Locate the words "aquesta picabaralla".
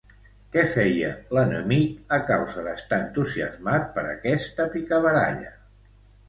4.15-5.55